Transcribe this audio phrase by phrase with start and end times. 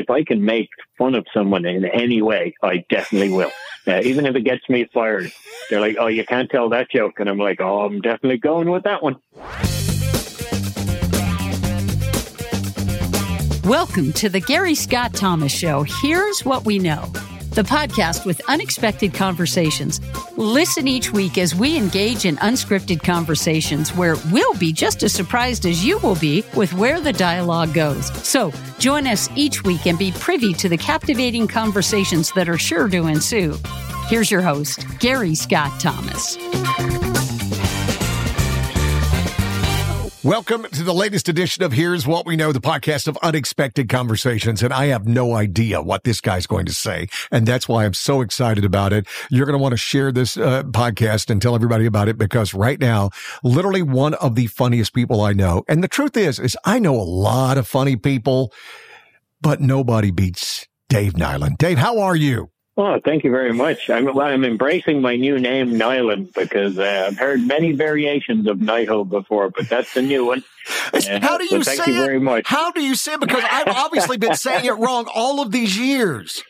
[0.00, 3.52] if I can make fun of someone in any way, I definitely will.
[3.86, 5.32] Uh, even if it gets me fired,
[5.70, 8.68] they're like, "Oh, you can't tell that joke," and I'm like, "Oh, I'm definitely going
[8.70, 9.16] with that one."
[13.64, 15.84] Welcome to the Gary Scott Thomas Show.
[16.02, 17.10] Here's what we know
[17.50, 20.00] the podcast with unexpected conversations.
[20.36, 25.66] Listen each week as we engage in unscripted conversations where we'll be just as surprised
[25.66, 28.06] as you will be with where the dialogue goes.
[28.26, 32.88] So join us each week and be privy to the captivating conversations that are sure
[32.88, 33.56] to ensue.
[34.08, 36.36] Here's your host, Gary Scott Thomas.
[40.22, 44.62] Welcome to the latest edition of Here's What We Know, the podcast of unexpected conversations.
[44.62, 47.08] And I have no idea what this guy's going to say.
[47.30, 49.06] And that's why I'm so excited about it.
[49.30, 52.52] You're going to want to share this uh, podcast and tell everybody about it because
[52.52, 53.08] right now,
[53.42, 55.64] literally one of the funniest people I know.
[55.68, 58.52] And the truth is, is I know a lot of funny people,
[59.40, 61.56] but nobody beats Dave Nyland.
[61.56, 62.50] Dave, how are you?
[62.80, 63.90] Oh, thank you very much.
[63.90, 69.06] I'm, I'm embracing my new name, Nyland, because uh, I've heard many variations of Nihill
[69.06, 70.42] before, but that's the new one.
[70.92, 71.94] Uh, how do you so say thank it?
[71.94, 72.46] You very much.
[72.46, 73.20] How do you say it?
[73.20, 76.44] Because I've obviously been saying it wrong all of these years.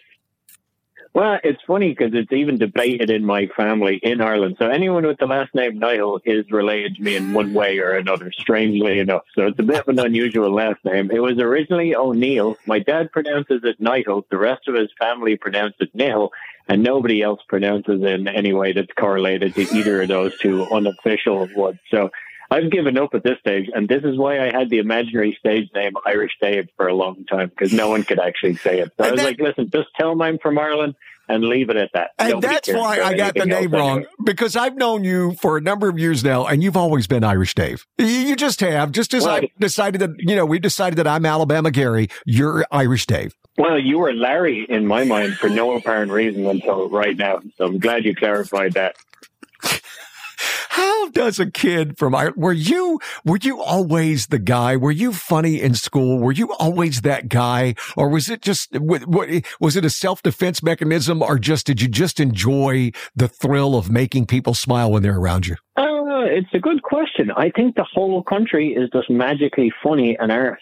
[1.12, 4.56] Well, it's funny because it's even debated in my family in Ireland.
[4.60, 7.92] So anyone with the last name Niall is related to me in one way or
[7.92, 9.24] another, strangely enough.
[9.34, 11.10] So it's a bit of an unusual last name.
[11.10, 12.56] It was originally O'Neill.
[12.64, 14.24] My dad pronounces it Niall.
[14.30, 16.30] The rest of his family pronounce it Niall.
[16.68, 20.64] And nobody else pronounces it in any way that's correlated to either of those two
[20.70, 21.80] unofficial ones.
[21.90, 22.10] So
[22.50, 25.68] I've given up at this stage, and this is why I had the imaginary stage
[25.74, 28.92] name Irish Dave for a long time because no one could actually say it.
[28.98, 30.96] So I was like, listen, just tell them I'm from Ireland
[31.28, 32.10] and leave it at that.
[32.18, 34.10] And Nobody that's why I got the name wrong anyway.
[34.24, 37.54] because I've known you for a number of years now, and you've always been Irish
[37.54, 37.86] Dave.
[37.98, 38.90] You just have.
[38.90, 42.66] Just as well, I decided that, you know, we decided that I'm Alabama Gary, you're
[42.72, 43.36] Irish Dave.
[43.58, 47.40] Well, you were Larry in my mind for no apparent reason until right now.
[47.56, 48.96] So I'm glad you clarified that.
[50.70, 54.76] How does a kid from Ireland, were you, were you always the guy?
[54.76, 56.20] Were you funny in school?
[56.20, 57.74] Were you always that guy?
[57.96, 62.92] Or was it just, was it a self-defense mechanism or just, did you just enjoy
[63.16, 65.56] the thrill of making people smile when they're around you?
[65.76, 67.32] Uh, it's a good question.
[67.32, 70.56] I think the whole country is just magically funny, and our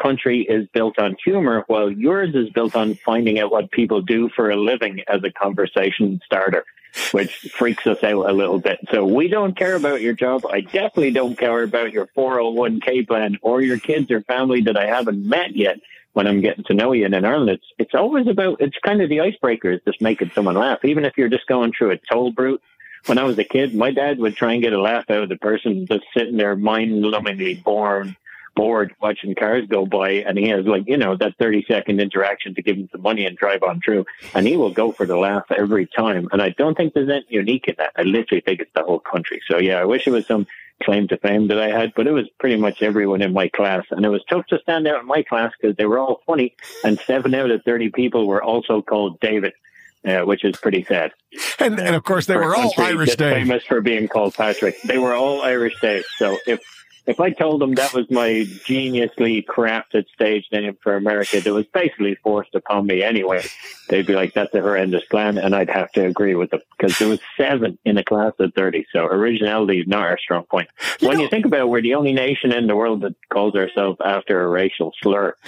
[0.00, 4.30] country is built on humor, while yours is built on finding out what people do
[4.36, 6.64] for a living as a conversation starter
[7.12, 8.78] which freaks us out a little bit.
[8.90, 10.44] So we don't care about your job.
[10.46, 14.86] I definitely don't care about your 401k plan or your kids or family that I
[14.86, 15.78] haven't met yet
[16.12, 17.04] when I'm getting to know you.
[17.04, 20.32] And in Ireland, it's, it's always about, it's kind of the icebreaker is just making
[20.34, 20.84] someone laugh.
[20.84, 22.62] Even if you're just going through a toll brute.
[23.06, 25.28] When I was a kid, my dad would try and get a laugh out of
[25.28, 28.14] the person just sitting there mind-numbingly bored
[28.58, 32.56] bored watching cars go by and he has like, you know, that 30 second interaction
[32.56, 34.04] to give him some money and drive on through.
[34.34, 36.28] And he will go for the laugh every time.
[36.32, 37.92] And I don't think there's anything unique in that.
[37.96, 39.40] I literally think it's the whole country.
[39.48, 40.48] So yeah, I wish it was some
[40.82, 43.84] claim to fame that I had, but it was pretty much everyone in my class.
[43.92, 46.56] And it was tough to stand out in my class because they were all funny.
[46.82, 49.52] And seven out of 30 people were also called David.
[50.06, 51.12] Uh, which is pretty sad.
[51.58, 53.34] And, and of course, they were all Irish Dave.
[53.34, 54.80] Famous for being called Patrick.
[54.82, 56.04] They were all Irish Dave.
[56.18, 56.60] So if
[57.08, 61.64] if I told them that was my geniusly crafted stage name for America that was
[61.72, 63.42] basically forced upon me anyway,
[63.88, 65.38] they'd be like, that's a horrendous plan.
[65.38, 68.52] And I'd have to agree with them because there was seven in a class of
[68.52, 68.86] 30.
[68.92, 70.68] So originality is not our strong point.
[71.00, 73.14] You when know, you think about it, we're the only nation in the world that
[73.32, 75.34] calls ourselves after a racial slur.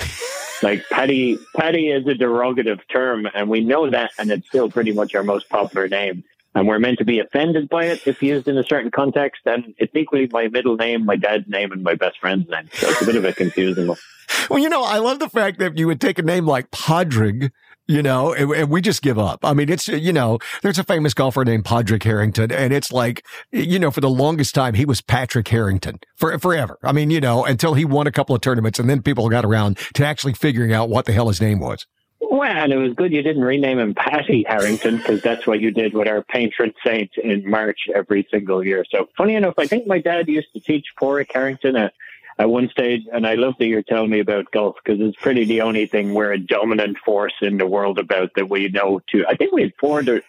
[0.63, 4.93] Like Paddy, Paddy is a derogative term and we know that and it's still pretty
[4.93, 6.23] much our most popular name
[6.55, 9.43] and we're meant to be offended by it if used in a certain context.
[9.47, 12.69] And it's equally my middle name, my dad's name, and my best friend's name.
[12.73, 13.99] So it's a bit of a confusing one.
[14.49, 17.53] Well, you know, I love the fact that you would take a name like Padraig,
[17.87, 19.41] you know, and, and, we just give up.
[19.45, 23.25] I mean, it's, you know, there's a famous golfer named Padraig Harrington, and it's like,
[23.51, 26.79] you know, for the longest time, he was Patrick Harrington for forever.
[26.85, 29.45] I mean, you know, until he won a couple of tournaments, and then people got
[29.45, 31.87] around to actually figuring out what the hell his name was.
[32.21, 35.71] Well, and it was good you didn't rename him Patty Harrington because that's what you
[35.71, 38.85] did with our patron saint in March every single year.
[38.91, 41.95] So funny enough, I think my dad used to teach Padraig Harrington at,
[42.39, 45.45] at one stage, and I love that you're telling me about golf because it's pretty
[45.45, 49.25] the only thing we're a dominant force in the world about that we know to.
[49.27, 50.23] I think we had four of the,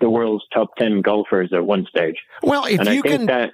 [0.00, 2.16] the world's top ten golfers at one stage.
[2.42, 3.26] Well, if and you can.
[3.26, 3.52] That,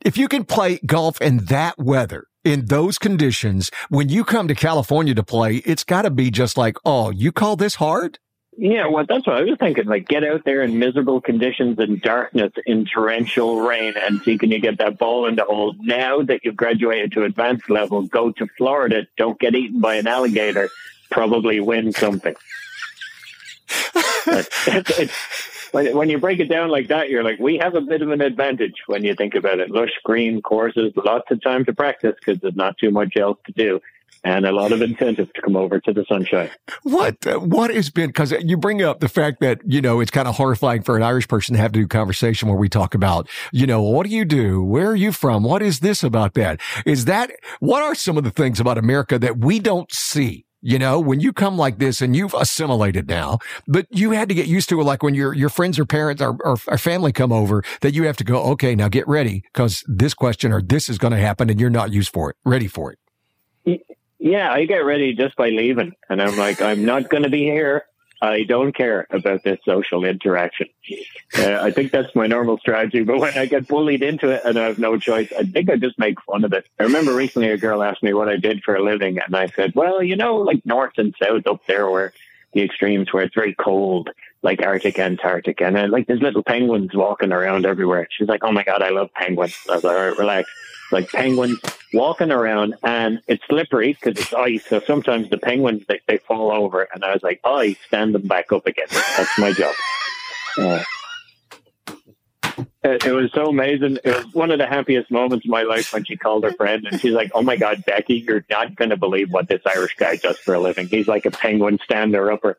[0.00, 4.54] if you can play golf in that weather, in those conditions, when you come to
[4.54, 8.20] California to play, it's got to be just like, oh, you call this hard?
[8.56, 9.86] Yeah, well, that's what I was thinking.
[9.86, 14.52] Like, get out there in miserable conditions and darkness, in torrential rain, and see can
[14.52, 15.74] you get that ball in the hole.
[15.80, 19.08] Now that you've graduated to advanced level, go to Florida.
[19.18, 20.70] Don't get eaten by an alligator.
[21.10, 22.34] probably win something.
[24.26, 27.80] it's, it's, when, when you break it down like that, you're like, we have a
[27.80, 29.70] bit of an advantage when you think about it.
[29.70, 33.52] Lush green courses, lots of time to practice because there's not too much else to
[33.52, 33.80] do
[34.24, 36.50] and a lot of incentive to come over to the sunshine.
[36.82, 40.26] What what has been because you bring up the fact that you know it's kind
[40.26, 43.28] of horrifying for an Irish person to have to do conversation where we talk about
[43.52, 46.60] you know what do you do, where are you from, what is this about that?
[46.84, 47.30] Is that
[47.60, 50.45] what are some of the things about America that we don't see?
[50.62, 53.38] You know, when you come like this and you've assimilated now,
[53.68, 54.84] but you had to get used to it.
[54.84, 58.04] Like when your, your friends or parents or, or, or family come over that you
[58.04, 61.18] have to go, okay, now get ready because this question or this is going to
[61.18, 62.98] happen and you're not used for it, ready for it.
[64.18, 65.92] Yeah, I get ready just by leaving.
[66.08, 67.85] And I'm like, I'm not going to be here.
[68.20, 70.68] I don't care about this social interaction.
[71.36, 73.02] Uh, I think that's my normal strategy.
[73.02, 75.76] But when I get bullied into it and I have no choice, I think I
[75.76, 76.66] just make fun of it.
[76.78, 79.18] I remember recently a girl asked me what I did for a living.
[79.18, 82.12] And I said, well, you know, like north and south up there where
[82.52, 84.10] the extremes where it's very cold,
[84.42, 85.60] like Arctic, Antarctic.
[85.60, 88.08] And uh, like there's little penguins walking around everywhere.
[88.10, 89.56] She's like, oh my God, I love penguins.
[89.68, 90.48] I was like, all right, relax
[90.92, 91.58] like penguins
[91.92, 94.64] walking around and it's slippery because it's ice.
[94.66, 98.26] So sometimes the penguins, they, they fall over and I was like, I stand them
[98.26, 98.86] back up again.
[98.90, 99.74] That's my job.
[100.58, 100.82] Uh,
[102.86, 103.98] it, it, was so amazing.
[104.04, 106.86] It was one of the happiest moments of my life when she called her friend
[106.86, 109.96] and she's like, Oh my God, Becky, you're not going to believe what this Irish
[109.96, 110.86] guy does for a living.
[110.86, 112.58] He's like a penguin stander upper.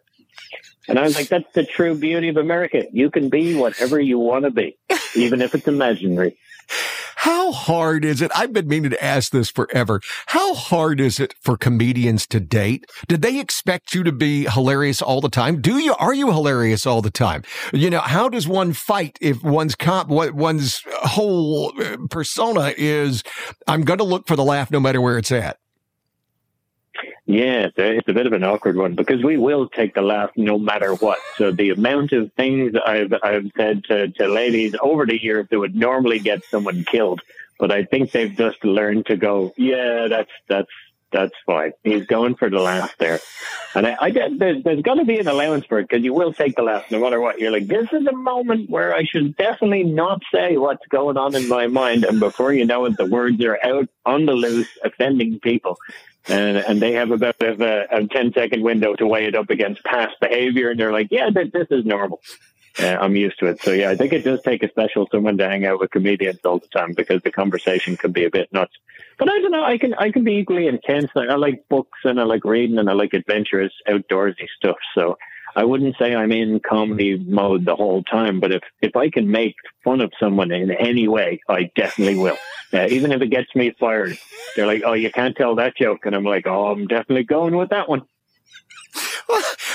[0.87, 2.85] And I was like, that's the true beauty of America.
[2.91, 4.77] You can be whatever you want to be,
[5.15, 6.37] even if it's imaginary.
[7.27, 8.31] How hard is it?
[8.33, 9.99] I've been meaning to ask this forever.
[10.27, 12.85] How hard is it for comedians to date?
[13.09, 15.59] Did they expect you to be hilarious all the time?
[15.59, 17.43] Do you, are you hilarious all the time?
[17.73, 21.73] You know, how does one fight if one's comp, what one's whole
[22.09, 23.23] persona is,
[23.67, 25.57] I'm going to look for the laugh no matter where it's at?
[27.27, 30.31] Yeah, uh, it's a bit of an awkward one because we will take the laugh
[30.37, 31.19] no matter what.
[31.35, 35.59] So the amount of things I've I've said to, to ladies over the years that
[35.59, 37.21] would normally get someone killed,
[37.59, 40.71] but I think they've just learned to go, yeah, that's that's
[41.11, 41.71] that's fine.
[41.83, 43.19] He's going for the laugh there,
[43.75, 46.33] and I, I there's, there's got to be an allowance for it because you will
[46.33, 47.39] take the laugh no matter what.
[47.39, 51.35] You're like, this is a moment where I should definitely not say what's going on
[51.35, 54.69] in my mind, and before you know it, the words are out on the loose,
[54.83, 55.77] offending people
[56.29, 59.83] and and they have about a, a 10 second window to weigh it up against
[59.83, 62.21] past behavior, and they're like, yeah, th- this is normal.
[62.79, 63.61] Uh, I'm used to it.
[63.61, 66.39] So yeah, I think it does take a special someone to hang out with comedians
[66.45, 68.73] all the time because the conversation can be a bit nuts.
[69.17, 69.63] But I don't know.
[69.63, 71.09] I can I can be equally intense.
[71.15, 74.77] I, I like books and I like reading and I like adventurous outdoorsy stuff.
[74.93, 75.17] So
[75.55, 79.31] I wouldn't say I'm in comedy mode the whole time, but if, if I can
[79.31, 82.37] make fun of someone in any way, I definitely will.
[82.71, 84.19] Uh, even if it gets me fired,
[84.55, 87.55] they're like, "Oh, you can't tell that joke," and I'm like, "Oh, I'm definitely going
[87.55, 88.03] with that one."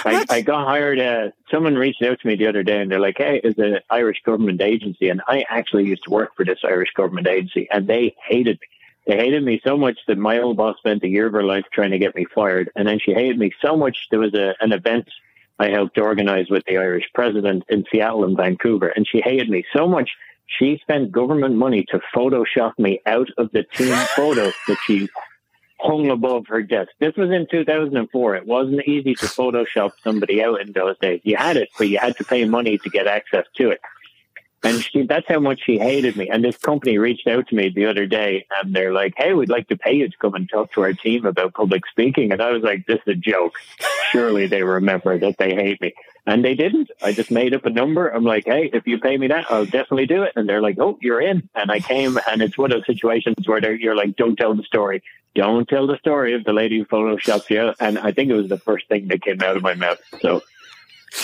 [0.04, 0.98] I, I, got hired.
[0.98, 3.80] Uh, someone reached out to me the other day, and they're like, "Hey, is an
[3.90, 7.86] Irish government agency?" And I actually used to work for this Irish government agency, and
[7.86, 8.66] they hated me.
[9.06, 11.64] They hated me so much that my old boss spent a year of her life
[11.72, 13.96] trying to get me fired, and then she hated me so much.
[14.10, 15.08] There was a, an event
[15.58, 19.64] I helped organize with the Irish president in Seattle and Vancouver, and she hated me
[19.74, 20.10] so much
[20.58, 25.08] she spent government money to Photoshop me out of the team photo that she
[25.82, 26.90] hung above her desk.
[26.98, 28.36] This was in 2004.
[28.36, 31.20] It wasn't easy to Photoshop somebody out in those days.
[31.24, 33.80] You had it, but you had to pay money to get access to it.
[34.64, 36.28] And she, that's how much she hated me.
[36.28, 39.48] And this company reached out to me the other day and they're like, Hey, we'd
[39.48, 42.30] like to pay you to come and talk to our team about public speaking.
[42.30, 43.54] And I was like, this is a joke.
[44.12, 45.94] Surely they remember that they hate me.
[46.24, 46.90] And they didn't.
[47.02, 48.08] I just made up a number.
[48.08, 50.32] I'm like, Hey, if you pay me that, I'll definitely do it.
[50.36, 51.48] And they're like, Oh, you're in.
[51.54, 54.62] And I came and it's one of those situations where you're like, don't tell the
[54.62, 55.02] story.
[55.34, 57.72] Don't tell the story of the lady who photoshopped you.
[57.80, 59.98] And I think it was the first thing that came out of my mouth.
[60.20, 60.42] So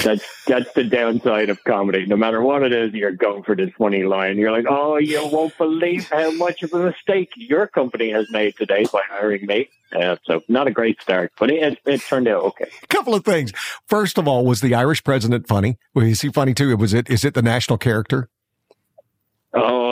[0.03, 2.07] that's that's the downside of comedy.
[2.07, 4.37] No matter what it is, you're going for this funny line.
[4.37, 8.57] You're like, oh, you won't believe how much of a mistake your company has made
[8.57, 9.69] today by hiring me.
[9.95, 12.69] Uh, so not a great start, but it, it turned out okay.
[12.83, 13.53] A couple of things.
[13.87, 15.79] First of all, was the Irish president funny?
[15.95, 16.77] Was he funny too?
[16.77, 18.29] Was it is it the national character?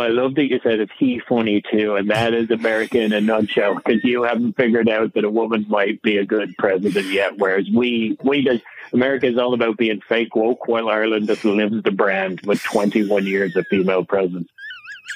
[0.07, 3.21] I love that you said it's he funny too, and that is America in a
[3.21, 3.75] nutshell.
[3.75, 7.67] Because you haven't figured out that a woman might be a good president yet, whereas
[7.75, 11.91] we we just America is all about being fake woke, while Ireland just lives the
[11.91, 14.49] brand with 21 years of female presidents.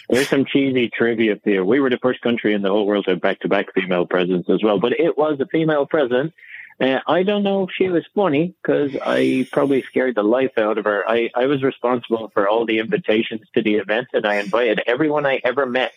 [0.09, 1.65] There's some cheesy trivia here.
[1.65, 4.61] We were the first country in the whole world to have back-to-back female presidents as
[4.61, 6.33] well, but it was a female president
[6.81, 10.79] uh, I don't know if she was funny because I probably scared the life out
[10.79, 11.05] of her.
[11.09, 15.27] I, I was responsible for all the invitations to the event and I invited everyone
[15.27, 15.93] I ever met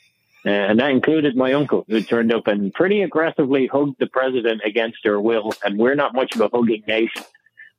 [0.45, 4.61] Uh, and that included my uncle, who turned up and pretty aggressively hugged the president
[4.65, 5.53] against her will.
[5.63, 7.23] And we're not much of a hugging nation.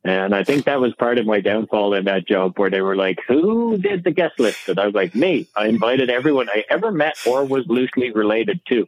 [0.06, 2.94] And I think that was part of my downfall in that job where they were
[2.94, 4.68] like, who did the guest list?
[4.68, 5.48] And I was like, me.
[5.56, 8.86] I invited everyone I ever met or was loosely related to,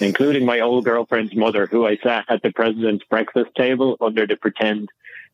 [0.00, 4.36] including my old girlfriend's mother, who I sat at the president's breakfast table under the
[4.36, 4.90] pretend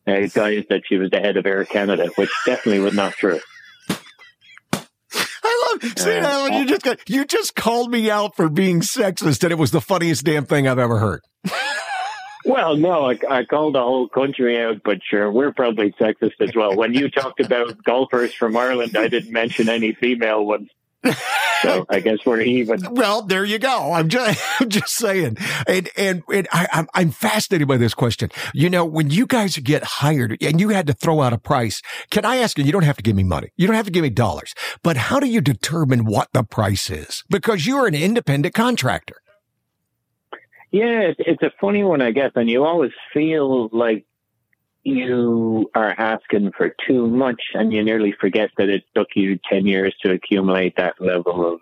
[0.07, 3.41] uh, guise that she was the head of Air Canada, which definitely was not true.
[4.73, 8.81] I love see uh, Alan, you just got, you just called me out for being
[8.81, 11.21] sexist, and it was the funniest damn thing I've ever heard.
[12.45, 16.55] Well, no, I, I, called the whole country out, but sure, we're probably sexist as
[16.55, 16.75] well.
[16.75, 20.71] When you talked about golfers from Ireland, I didn't mention any female ones.
[21.63, 22.95] so I guess we're even.
[22.95, 23.93] Well, there you go.
[23.93, 28.31] I'm just, I'm just saying, and and, and I, I'm I'm fascinated by this question.
[28.53, 31.81] You know, when you guys get hired and you had to throw out a price,
[32.11, 32.65] can I ask you?
[32.65, 33.49] You don't have to give me money.
[33.57, 34.55] You don't have to give me dollars.
[34.83, 37.25] But how do you determine what the price is?
[37.31, 39.17] Because you're an independent contractor.
[40.71, 44.05] Yeah, it's, a funny one, I guess, and you always feel like
[44.85, 49.67] you are asking for too much, and you nearly forget that it took you ten
[49.67, 51.61] years to accumulate that level of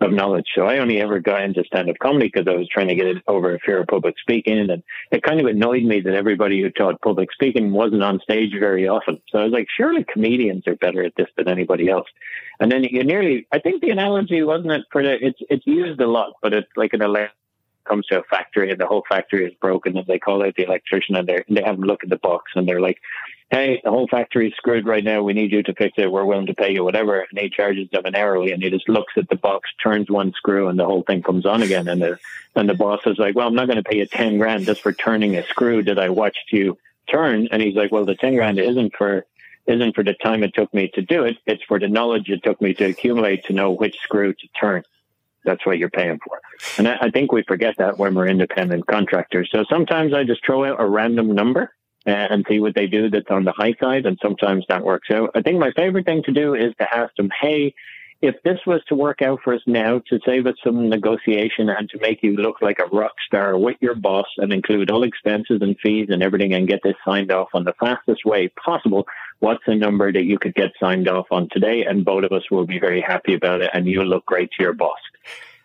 [0.00, 0.46] of knowledge.
[0.54, 3.16] So I only ever got into stand up comedy because I was trying to get
[3.26, 4.58] over a fear of public speaking.
[4.58, 8.52] And it kind of annoyed me that everybody who taught public speaking wasn't on stage
[8.58, 9.20] very often.
[9.30, 12.08] So I was like, surely comedians are better at this than anybody else.
[12.60, 16.00] And then you nearly, I think the analogy wasn't it for the, it's, it's used
[16.00, 17.02] a lot, but it's like an
[17.84, 20.64] comes to a factory and the whole factory is broken and they call out the
[20.64, 22.98] electrician and they they have them look at the box and they're like,
[23.50, 25.22] Hey, the whole factory is screwed right now.
[25.22, 26.10] We need you to fix it.
[26.10, 27.20] We're willing to pay you whatever.
[27.20, 30.32] And he charges them an hourly and he just looks at the box, turns one
[30.32, 31.86] screw and the whole thing comes on again.
[31.86, 32.18] And the,
[32.56, 34.80] and the boss is like, well, I'm not going to pay you 10 grand just
[34.80, 37.48] for turning a screw that I watched you turn.
[37.52, 39.26] And he's like, well, the 10 grand isn't for,
[39.66, 41.36] isn't for the time it took me to do it.
[41.46, 44.82] It's for the knowledge it took me to accumulate to know which screw to turn.
[45.44, 46.40] That's what you're paying for.
[46.78, 49.48] And I, I think we forget that when we're independent contractors.
[49.52, 51.72] So sometimes I just throw out a random number
[52.06, 54.06] and see what they do that's on the high side.
[54.06, 55.30] And sometimes that works out.
[55.34, 57.74] I think my favorite thing to do is to ask them, Hey,
[58.22, 61.90] if this was to work out for us now to save us some negotiation and
[61.90, 65.58] to make you look like a rock star with your boss and include all expenses
[65.60, 69.06] and fees and everything and get this signed off on the fastest way possible,
[69.40, 71.84] what's a number that you could get signed off on today?
[71.84, 74.62] And both of us will be very happy about it and you'll look great to
[74.62, 74.98] your boss.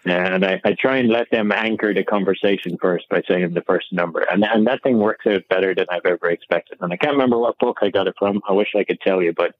[0.05, 3.91] And I, I, try and let them anchor the conversation first by saying the first
[3.91, 4.21] number.
[4.21, 6.77] And, and that thing works out better than I've ever expected.
[6.81, 8.41] And I can't remember what book I got it from.
[8.47, 9.55] I wish I could tell you, but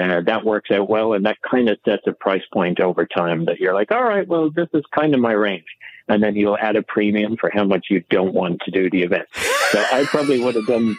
[0.00, 1.14] uh, that works out well.
[1.14, 4.26] And that kind of sets a price point over time that you're like, all right,
[4.28, 5.66] well, this is kind of my range.
[6.08, 9.02] And then you'll add a premium for how much you don't want to do the
[9.02, 9.28] event.
[9.70, 10.96] So I probably would have done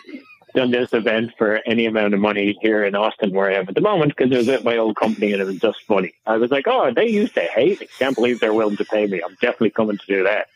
[0.54, 3.76] done this event for any amount of money here in Austin where I am at
[3.76, 6.14] the moment because it was at my old company and it was just funny.
[6.26, 7.88] I was like, oh, they used to hate me.
[8.00, 9.22] Can't believe they're willing to pay me.
[9.24, 10.48] I'm definitely coming to do that.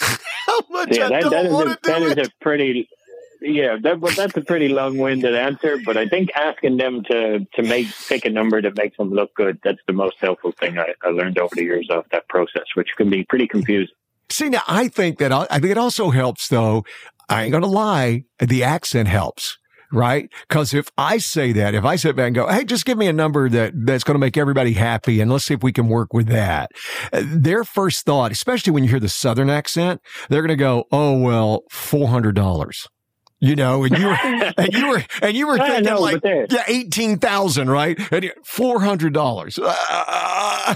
[0.46, 2.88] How much yeah, that, that, is a, that is a pretty
[3.42, 7.86] yeah, that, that's a pretty long-winded answer, but I think asking them to to make
[8.06, 11.08] pick a number that makes them look good that's the most helpful thing I, I
[11.08, 13.94] learned over the years of that process, which can be pretty confusing.
[14.30, 16.84] See, now I think that I think it also helps, though.
[17.30, 19.56] I ain't gonna lie, the accent helps
[19.92, 20.30] right?
[20.48, 23.06] Because if I say that, if I sit back and go, "Hey, just give me
[23.06, 25.88] a number that that's going to make everybody happy, and let's see if we can
[25.88, 26.70] work with that,"
[27.12, 31.18] their first thought, especially when you hear the Southern accent, they're going to go, "Oh
[31.18, 32.86] well, four hundred dollars."
[33.42, 34.18] You know, and you were,
[34.58, 37.98] and you were, and you were thinking know, like, yeah, eighteen thousand, right?
[38.12, 39.58] And four hundred dollars.
[39.58, 40.74] Uh, uh,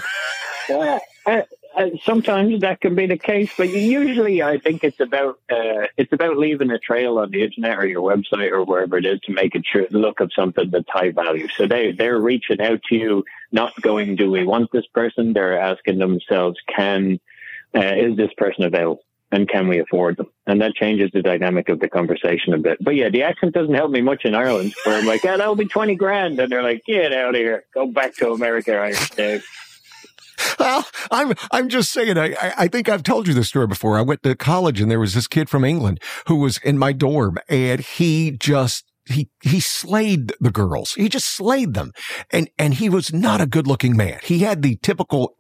[2.02, 6.36] sometimes that can be the case, but usually I think it's about uh, it's about
[6.36, 9.54] leaving a trail on the internet or your website or wherever it is to make
[9.54, 11.48] it sure look of something that's high value.
[11.56, 15.58] So they they're reaching out to you, not going, "Do we want this person?" They're
[15.58, 17.18] asking themselves, "Can
[17.74, 19.02] uh, is this person available?"
[19.32, 20.30] And can we afford them?
[20.46, 22.78] And that changes the dynamic of the conversation a bit.
[22.80, 25.56] But yeah, the accent doesn't help me much in Ireland, where I'm like, yeah, that'll
[25.56, 26.38] be 20 grand.
[26.38, 27.64] And they're like, get out of here.
[27.74, 29.44] Go back to America, Irish Dave.
[30.58, 32.16] Well, I'm I'm just saying.
[32.16, 33.98] I I think I've told you this story before.
[33.98, 36.92] I went to college and there was this kid from England who was in my
[36.92, 40.94] dorm, and he just he he slayed the girls.
[40.94, 41.92] He just slayed them,
[42.30, 44.18] and and he was not a good looking man.
[44.22, 45.34] He had the typical,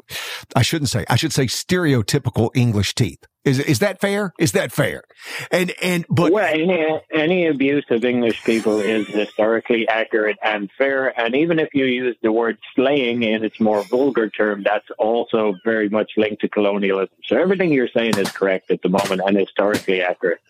[0.54, 3.24] I shouldn't say, I should say stereotypical English teeth.
[3.44, 4.32] Is is that fair?
[4.38, 5.02] Is that fair?
[5.50, 11.18] And and but well, any, any abuse of English people is historically accurate and fair.
[11.20, 15.54] And even if you use the word slaying in its more vulgar term, that's also
[15.62, 17.14] very much linked to colonialism.
[17.26, 20.40] So everything you're saying is correct at the moment and historically accurate.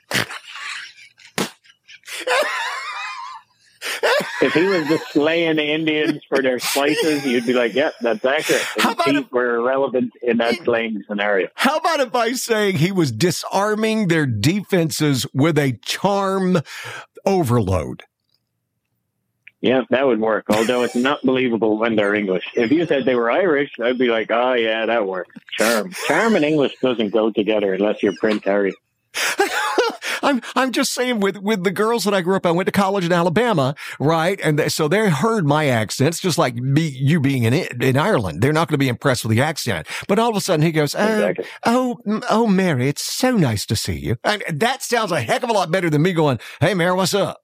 [4.44, 8.24] If he was just slaying the Indians for their slices, you'd be like, yeah, that's
[8.24, 8.62] accurate.
[8.78, 11.48] How about Teeth if- were irrelevant in that slaying scenario.
[11.54, 16.60] How about if I saying he was disarming their defenses with a charm
[17.24, 18.02] overload?
[19.62, 20.44] Yeah, that would work.
[20.50, 22.44] Although it's not believable when they're English.
[22.54, 25.34] If you said they were Irish, I'd be like, oh yeah, that works.
[25.52, 28.74] Charm, charm, and English doesn't go together unless you're Prince Harry.
[30.24, 32.72] I'm I'm just saying with with the girls that I grew up, I went to
[32.72, 34.40] college in Alabama, right?
[34.42, 38.40] And they, so they heard my accents, just like me, you being in in Ireland.
[38.42, 39.86] They're not going to be impressed with the accent.
[40.08, 41.44] But all of a sudden, he goes, "Oh, Exactly.
[41.64, 41.98] oh,
[42.30, 45.52] oh, Mary, it's so nice to see you." And that sounds a heck of a
[45.52, 47.40] lot better than me going, "Hey, Mary, what's up?"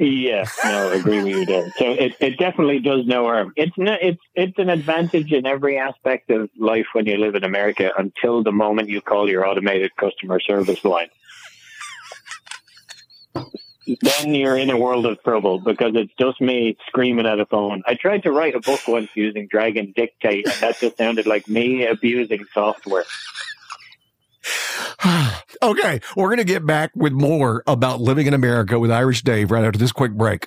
[0.00, 1.72] Yeah, no, I agree with you there.
[1.76, 3.52] So it, it definitely does no harm.
[3.56, 7.42] It's not, it's it's an advantage in every aspect of life when you live in
[7.42, 11.08] America until the moment you call your automated customer service line.
[13.34, 17.82] Then you're in a world of trouble because it's just me screaming at a phone.
[17.86, 21.48] I tried to write a book once using Dragon Dictate, and that just sounded like
[21.48, 23.04] me abusing software.
[25.62, 29.50] okay, we're going to get back with more about living in America with Irish Dave
[29.50, 30.46] right after this quick break.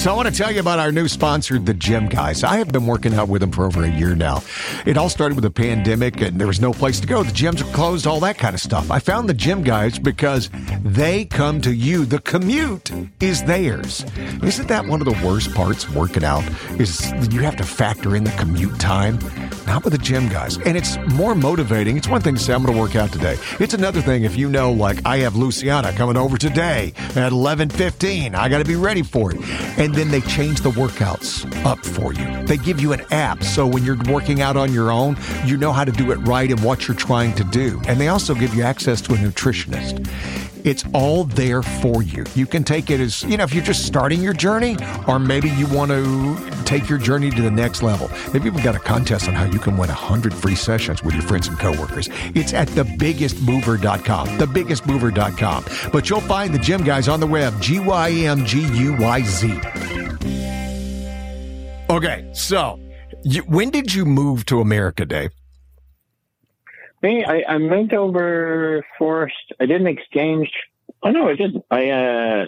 [0.00, 2.42] So I want to tell you about our new sponsor, the Gym Guys.
[2.42, 4.42] I have been working out with them for over a year now.
[4.86, 7.22] It all started with the pandemic and there was no place to go.
[7.22, 8.90] The gyms were closed, all that kind of stuff.
[8.90, 10.48] I found the Gym Guys because
[10.82, 12.06] they come to you.
[12.06, 12.90] The commute
[13.20, 14.06] is theirs.
[14.42, 16.44] Isn't that one of the worst parts working out
[16.80, 19.18] is you have to factor in the commute time?
[19.66, 20.56] Not with the Gym Guys.
[20.64, 21.98] And it's more motivating.
[21.98, 23.36] It's one thing to say, I'm going to work out today.
[23.58, 28.34] It's another thing if you know, like, I have Luciana coming over today at 11.15.
[28.34, 29.38] I got to be ready for it.
[29.78, 32.46] And then they change the workouts up for you.
[32.46, 33.42] They give you an app.
[33.42, 36.50] So when you're working out on your own, you know how to do it right
[36.50, 37.80] and what you're trying to do.
[37.86, 40.08] And they also give you access to a nutritionist.
[40.64, 42.24] It's all there for you.
[42.34, 44.76] You can take it as, you know, if you're just starting your journey,
[45.06, 48.08] or maybe you want to take your journey to the next level.
[48.32, 51.48] They've got a contest on how you can win 100 free sessions with your friends
[51.48, 52.08] and coworkers.
[52.34, 55.90] It's at thebiggestmover.com, thebiggestmover.com.
[55.92, 59.22] But you'll find the gym guys on the web, G Y M G U Y
[59.22, 59.60] Z.
[61.90, 62.78] Okay, so
[63.24, 65.32] you, when did you move to America, Dave?
[67.02, 69.52] Me, I, I moved over first.
[69.58, 70.52] I didn't exchange.
[71.02, 71.64] Oh no, I didn't.
[71.70, 72.46] I uh,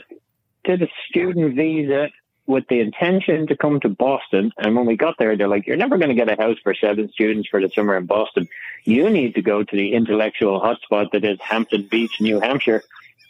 [0.65, 2.11] did a student visa
[2.47, 4.53] with the intention to come to Boston.
[4.59, 6.75] And when we got there, they're like, "You're never going to get a house for
[6.75, 8.49] seven students for the summer in Boston.
[8.85, 12.83] You need to go to the intellectual hotspot that is Hampton Beach, New Hampshire.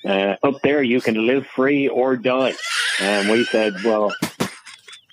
[0.05, 2.55] Uh, up there, you can live free or die."
[3.01, 4.13] And we said, "Well."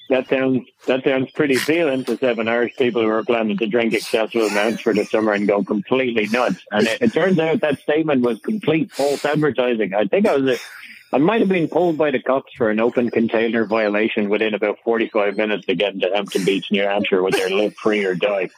[0.09, 3.93] That sounds that sounds pretty appealing to seven Irish people who are planning to drink
[3.93, 6.65] excessive amounts for the summer and go completely nuts.
[6.71, 9.93] And it, it turns out that statement was complete false advertising.
[9.93, 12.79] I think I was a, I might have been pulled by the cops for an
[12.79, 17.21] open container violation within about forty five minutes to get to Hampton Beach, New Hampshire,
[17.21, 18.49] with their live free or die.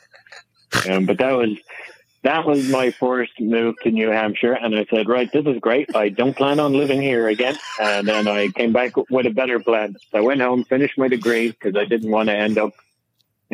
[0.90, 1.58] Um, but that was
[2.24, 5.96] that was my first move to New Hampshire, and I said, right, this is great.
[5.96, 7.58] I don't plan on living here again.
[7.80, 9.96] And then I came back with a better plan.
[10.12, 12.74] So I went home, finished my degree because I didn't want to end up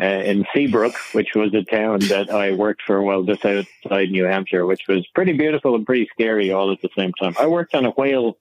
[0.00, 4.24] uh, in Seabrook, which was a town that I worked for while just outside New
[4.24, 7.34] Hampshire, which was pretty beautiful and pretty scary all at the same time.
[7.38, 8.36] I worked on a whale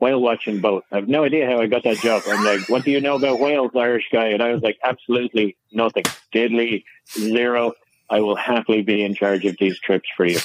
[0.00, 0.84] whale watching boat.
[0.92, 2.22] I have no idea how I got that job.
[2.28, 4.28] I'm like, what do you know about whales, Irish guy?
[4.28, 6.04] And I was like, absolutely nothing.
[6.32, 7.72] Diddly, zero.
[8.10, 10.38] I will happily be in charge of these trips for you.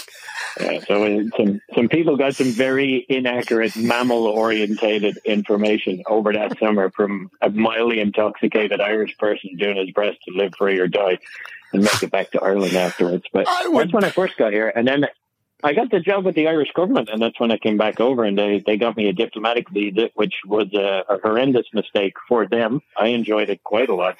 [0.59, 6.59] Uh, so uh, some some people got some very inaccurate mammal orientated information over that
[6.59, 11.17] summer from a mildly intoxicated Irish person doing his best to live free or die
[11.71, 13.23] and make it back to Ireland afterwards.
[13.33, 15.07] But would- that's when I first got here, and then
[15.63, 18.25] I got the job with the Irish government, and that's when I came back over,
[18.25, 22.45] and they they got me a diplomatic visa, which was a, a horrendous mistake for
[22.45, 22.81] them.
[22.97, 24.17] I enjoyed it quite a lot.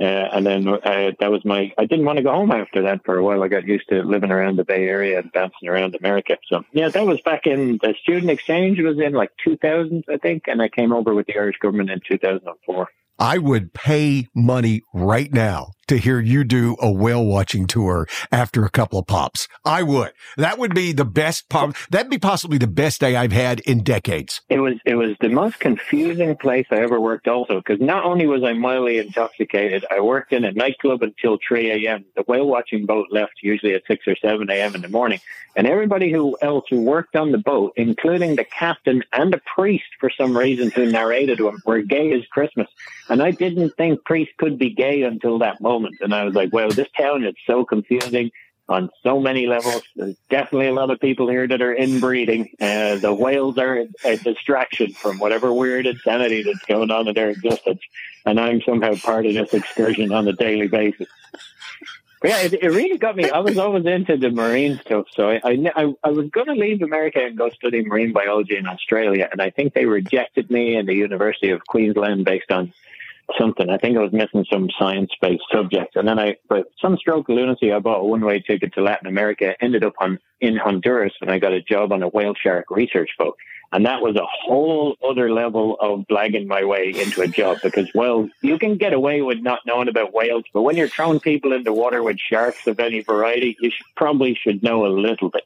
[0.00, 1.72] Uh, and then uh, that was my.
[1.76, 3.42] I didn't want to go home after that for a while.
[3.42, 6.38] I got used to living around the Bay Area and bouncing around America.
[6.46, 10.44] So yeah, that was back in the student exchange was in like 2000, I think,
[10.46, 12.88] and I came over with the Irish government in 2004.
[13.18, 18.64] I would pay money right now to hear you do a whale watching tour after
[18.64, 19.48] a couple of pops.
[19.64, 20.12] I would.
[20.36, 21.74] That would be the best pop.
[21.90, 24.40] That'd be possibly the best day I've had in decades.
[24.48, 27.26] It was it was the most confusing place I ever worked.
[27.26, 31.86] Also, because not only was I mildly intoxicated, I worked in a nightclub until 3
[31.86, 32.04] a.m.
[32.14, 34.76] The whale watching boat left usually at 6 or 7 a.m.
[34.76, 35.18] in the morning,
[35.56, 39.90] and everybody who else who worked on the boat, including the captain and the priest,
[39.98, 42.68] for some reason who narrated to him, were gay as Christmas.
[43.08, 45.79] And I didn't think priests could be gay until that moment.
[46.00, 48.30] And I was like, well, this town is so confusing.
[48.70, 49.82] on so many levels.
[49.96, 52.50] There's definitely a lot of people here that are inbreeding.
[52.60, 57.30] Uh, the whales are a distraction from whatever weird insanity that's going on in their
[57.30, 57.80] existence.
[58.24, 61.08] And I'm somehow part of this excursion on a daily basis.
[62.20, 63.30] But yeah, it, it, really got me.
[63.30, 65.40] I was always into the marine stuff, so I
[65.74, 69.40] I, I was going to leave America and go study marine biology in Australia, and
[69.40, 72.74] I think they rejected me in the University of Queensland based on
[73.38, 73.70] something.
[73.70, 75.96] I think I was missing some science based subject.
[75.96, 78.82] And then I, but some stroke of lunacy, I bought a one way ticket to
[78.82, 82.34] Latin America, ended up on in Honduras, and I got a job on a whale
[82.34, 83.36] shark research boat.
[83.72, 87.88] And that was a whole other level of blagging my way into a job because,
[87.94, 91.52] well, you can get away with not knowing about whales, but when you're throwing people
[91.52, 95.44] into water with sharks of any variety, you should, probably should know a little bit.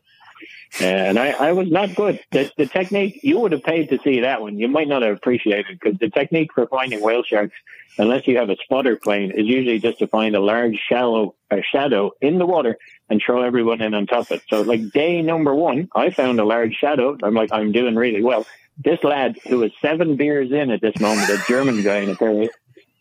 [0.81, 2.21] And I, I was not good.
[2.33, 4.59] The, the technique, you would have paid to see that one.
[4.59, 7.55] You might not have appreciated because the technique for finding whale sharks,
[7.97, 11.63] unless you have a spotter plane, is usually just to find a large shallow a
[11.63, 12.77] shadow in the water
[13.09, 14.43] and throw everyone in on top of it.
[14.49, 17.17] So like day number one, I found a large shadow.
[17.23, 18.47] I'm like, I'm doing really well.
[18.77, 22.17] This lad who was seven beers in at this moment, a German guy in a
[22.17, 22.49] pair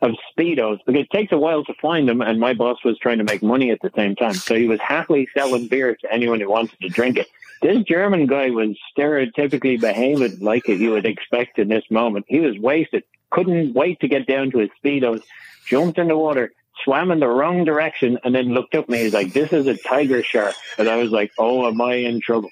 [0.04, 3.20] of speedos, because it takes a while to find them, and my boss was trying
[3.20, 4.34] to make money at the same time.
[4.34, 7.28] So he was happily selling beer to anyone who wanted to drink it.
[7.62, 12.26] This German guy was stereotypically behaving like you would expect in this moment.
[12.28, 15.24] He was wasted, couldn't wait to get down to his speedos,
[15.66, 16.52] jumped in the water,
[16.84, 19.04] swam in the wrong direction, and then looked up at me.
[19.04, 22.20] He's like, "This is a tiger shark," and I was like, "Oh, am I in
[22.20, 22.50] trouble?"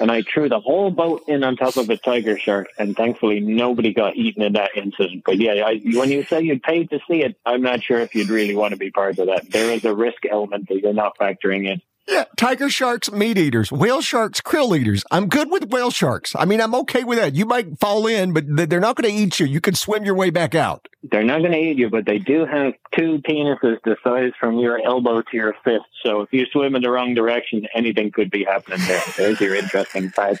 [0.00, 3.40] And I threw the whole boat in on top of a tiger shark, and thankfully
[3.40, 5.22] nobody got eaten in that incident.
[5.24, 8.14] But yeah, I, when you say you'd pay to see it, I'm not sure if
[8.14, 9.50] you'd really want to be part of that.
[9.50, 11.82] There is a risk element that you're not factoring in.
[12.08, 15.04] Yeah, tiger sharks, meat eaters, whale sharks, krill eaters.
[15.10, 16.34] I'm good with whale sharks.
[16.36, 17.34] I mean, I'm okay with that.
[17.34, 19.46] You might fall in, but they're not going to eat you.
[19.46, 20.88] You can swim your way back out.
[21.04, 24.58] They're not going to eat you, but they do have two penises the size from
[24.58, 25.84] your elbow to your fist.
[26.04, 29.02] So if you swim in the wrong direction, anything could be happening there.
[29.16, 30.40] There's your interesting fact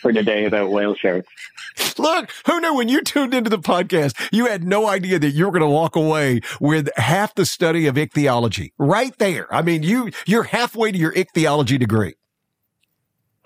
[0.00, 1.28] for today about whale sharks.
[1.98, 5.46] Look, who knew when you tuned into the podcast, you had no idea that you
[5.46, 9.52] were going to walk away with half the study of ichthyology right there.
[9.52, 12.14] I mean, you, you're halfway to your ichthyology degree.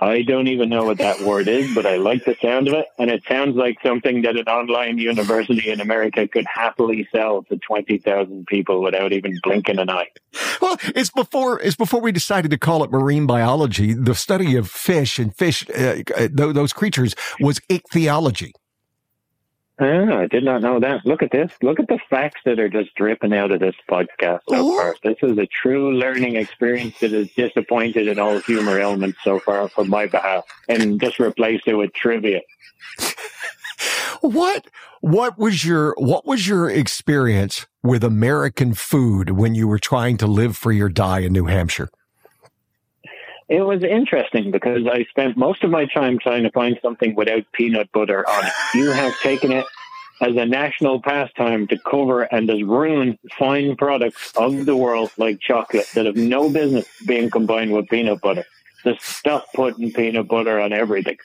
[0.00, 2.86] I don't even know what that word is, but I like the sound of it.
[2.98, 7.58] And it sounds like something that an online university in America could happily sell to
[7.58, 10.08] 20,000 people without even blinking an eye.
[10.62, 13.92] Well, it's before, it's before we decided to call it marine biology.
[13.92, 18.54] The study of fish and fish, uh, uh those creatures was ichthyology.
[19.82, 21.06] Ah, I did not know that.
[21.06, 21.50] Look at this.
[21.62, 24.94] Look at the facts that are just dripping out of this podcast so far.
[25.02, 29.70] This is a true learning experience that is disappointed in all humor elements so far
[29.70, 32.40] from my behalf and just replaced it with trivia.
[34.20, 34.66] what
[35.00, 40.26] what was your what was your experience with American food when you were trying to
[40.26, 41.88] live free or die in New Hampshire?
[43.50, 47.42] It was interesting because I spent most of my time trying to find something without
[47.52, 48.52] peanut butter on it.
[48.74, 49.66] You have taken it
[50.20, 55.40] as a national pastime to cover and just ruin fine products of the world like
[55.40, 58.44] chocolate that have no business being combined with peanut butter.
[58.84, 61.16] Just stop putting peanut butter on everything.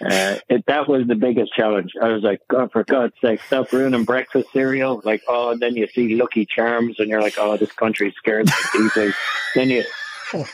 [0.00, 1.92] Uh, it, that was the biggest challenge.
[2.00, 5.02] I was like, God, for God's sake, stop ruining breakfast cereal.
[5.04, 8.48] Like, oh, and then you see Lucky Charms and you're like, oh, this country's scared.
[9.54, 9.84] Then you,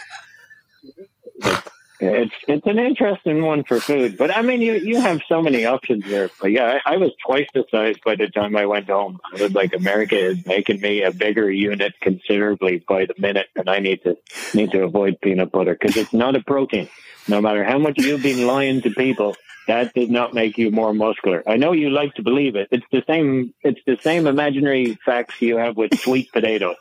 [2.02, 5.64] it's it's an interesting one for food, but I mean, you you have so many
[5.64, 6.30] options there.
[6.40, 9.20] But yeah, I, I, was twice the size by the time I went home.
[9.32, 13.70] I was like, America is making me a bigger unit considerably by the minute, and
[13.70, 14.16] I need to
[14.52, 16.88] need to avoid peanut butter because it's not a protein.
[17.28, 19.36] No matter how much you've been lying to people,
[19.68, 21.44] that does not make you more muscular.
[21.46, 22.66] I know you like to believe it.
[22.72, 23.54] It's the same.
[23.62, 26.76] It's the same imaginary facts you have with sweet potatoes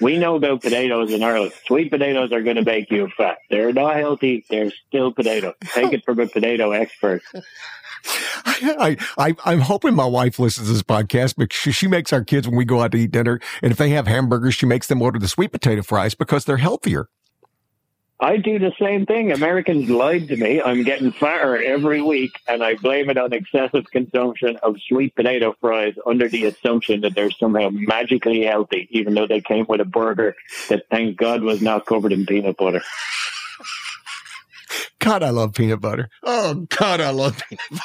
[0.00, 1.52] we know about potatoes in Ireland.
[1.66, 3.38] Sweet potatoes are going to make you fat.
[3.50, 4.44] They're not healthy.
[4.50, 5.54] They're still potatoes.
[5.72, 7.22] Take it from a potato expert.
[8.44, 8.96] I,
[9.44, 12.64] I'm hoping my wife listens to this podcast because she makes our kids when we
[12.64, 13.40] go out to eat dinner.
[13.62, 16.56] And if they have hamburgers, she makes them order the sweet potato fries because they're
[16.58, 17.08] healthier.
[18.18, 19.30] I do the same thing.
[19.30, 20.62] Americans lied to me.
[20.62, 25.54] I'm getting fatter every week, and I blame it on excessive consumption of sweet potato
[25.60, 29.84] fries under the assumption that they're somehow magically healthy, even though they came with a
[29.84, 30.34] burger
[30.70, 32.82] that, thank God, was not covered in peanut butter.
[34.98, 36.08] God, I love peanut butter.
[36.22, 37.82] Oh, God, I love peanut butter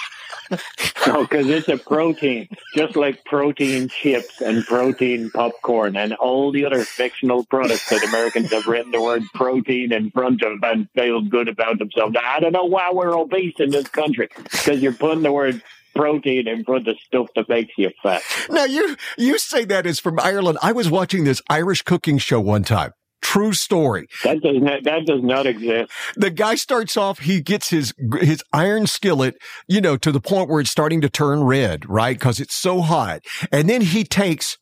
[1.07, 6.65] oh, because it's a protein, just like protein chips and protein popcorn and all the
[6.65, 11.21] other fictional products that Americans have written the word protein in front of and feel
[11.21, 12.15] good about themselves.
[12.23, 15.61] I don't know why we're obese in this country because you're putting the word
[15.95, 18.21] protein in front of stuff that makes you fat.
[18.49, 20.57] Now you you say that is from Ireland.
[20.61, 24.07] I was watching this Irish cooking show one time True story.
[24.23, 25.91] That does not that does not exist.
[26.15, 29.35] The guy starts off, he gets his his iron skillet,
[29.67, 32.17] you know, to the point where it's starting to turn red, right?
[32.17, 33.21] Because it's so hot.
[33.51, 34.57] And then he takes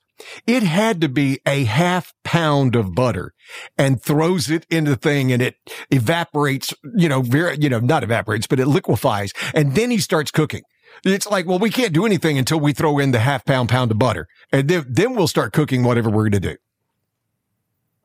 [0.46, 3.34] it had to be a half pound of butter
[3.78, 5.56] and throws it in the thing and it
[5.90, 9.32] evaporates, you know, very, you know, not evaporates, but it liquefies.
[9.54, 10.64] And then he starts cooking.
[11.06, 13.92] It's like, well, we can't do anything until we throw in the half pound pound
[13.92, 14.28] of butter.
[14.52, 16.58] And then, then we'll start cooking whatever we're going to do.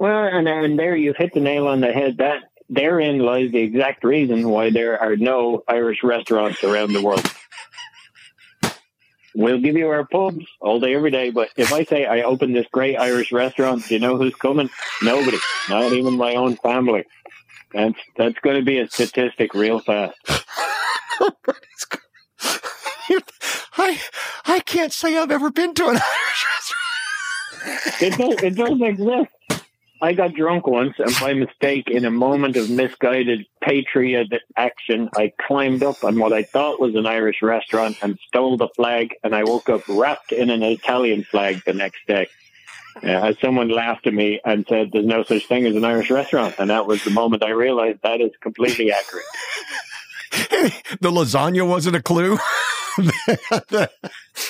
[0.04, 2.18] Well, and, and there you hit the nail on the head.
[2.18, 7.24] That therein lies the exact reason why there are no Irish restaurants around the world.
[9.34, 11.30] We'll give you our pubs all day, every day.
[11.30, 14.68] But if I say I open this great Irish restaurant, do you know who's coming?
[15.02, 15.38] Nobody,
[15.70, 17.04] not even my own family.
[17.72, 20.18] That's that's going to be a statistic real fast.
[23.78, 23.98] I
[24.44, 26.44] I can't say I've ever been to an Irish
[27.64, 28.02] restaurant.
[28.02, 29.30] it does it doesn't exist.
[30.04, 35.32] I got drunk once, and by mistake, in a moment of misguided patriot action, I
[35.46, 39.34] climbed up on what I thought was an Irish restaurant and stole the flag, and
[39.34, 42.26] I woke up wrapped in an Italian flag the next day.
[43.02, 46.56] Uh, someone laughed at me and said, "There's no such thing as an Irish restaurant,"
[46.58, 49.24] and that was the moment I realized that is completely accurate.
[51.00, 52.38] the lasagna wasn't a clue.
[52.96, 53.90] the,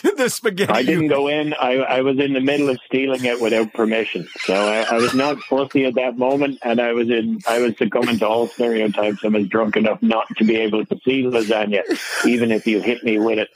[0.16, 0.72] the, spaghetti.
[0.72, 1.54] I didn't go in.
[1.54, 4.28] I, I was in the middle of stealing it without permission.
[4.40, 7.40] So I, I, was not fussy at that moment, and I was in.
[7.46, 9.24] I was succumbing to all stereotypes.
[9.24, 11.82] I was drunk enough not to be able to see lasagna,
[12.26, 13.48] even if you hit me with it.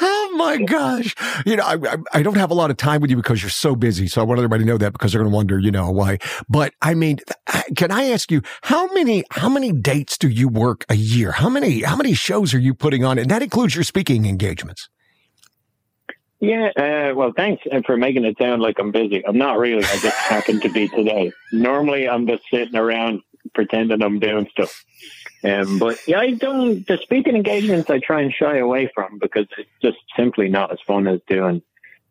[0.00, 1.14] Oh my gosh.
[1.44, 3.74] You know, I, I don't have a lot of time with you because you're so
[3.74, 4.06] busy.
[4.06, 6.18] So I want everybody to know that because they're going to wonder, you know, why.
[6.48, 7.18] But I mean,
[7.76, 11.32] can I ask you how many, how many dates do you work a year?
[11.32, 13.18] How many, how many shows are you putting on?
[13.18, 14.88] And that includes your speaking engagements.
[16.40, 19.26] Yeah, uh, well, thanks for making it sound like I'm busy.
[19.26, 19.84] I'm not really.
[19.84, 21.32] I just happen to be today.
[21.52, 23.22] Normally, I'm just sitting around
[23.54, 24.84] pretending I'm doing stuff.
[25.44, 29.46] Um, but yeah, I don't, the speaking engagements I try and shy away from because
[29.56, 31.62] it's just simply not as fun as doing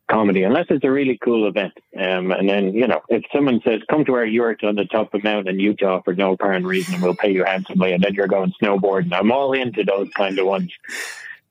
[0.08, 1.74] comedy unless it's a really cool event.
[1.96, 5.12] Um, and then, you know, if someone says, come to our yurt on the top
[5.14, 8.02] of a mountain in Utah for no apparent reason and we'll pay you handsomely and
[8.02, 10.72] then you're going snowboarding, I'm all into those kind of ones.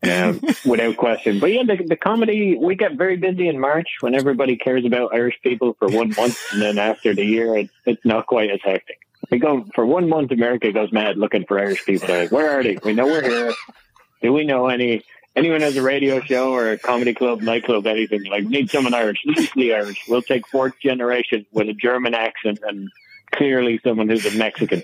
[0.04, 1.40] Um, without question.
[1.40, 5.14] But yeah, the, the comedy, we get very busy in March when everybody cares about
[5.14, 6.40] Irish people for one month.
[6.52, 9.00] And then after the year, it, it's not quite as hectic.
[9.30, 10.32] We go for one month.
[10.32, 12.10] America goes mad looking for Irish people.
[12.10, 12.78] Like, Where are they?
[12.84, 13.54] We know we're here.
[14.22, 15.04] Do we know any?
[15.36, 19.20] Anyone has a radio show or a comedy club, nightclub, anything like need someone Irish,
[19.26, 20.04] loosely Irish.
[20.08, 22.90] We'll take fourth generation with a German accent and
[23.36, 24.84] clearly someone who's a Mexican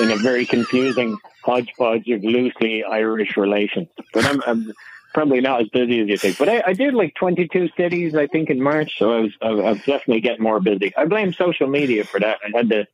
[0.00, 3.88] in a very confusing hodgepodge of loosely Irish relations.
[4.12, 4.72] But I'm, I'm
[5.14, 6.38] probably not as busy as you think.
[6.38, 8.98] But I, I, did like 22 cities, I think, in March.
[8.98, 10.94] So I was, I was definitely getting more busy.
[10.96, 12.38] I blame social media for that.
[12.44, 12.86] I had to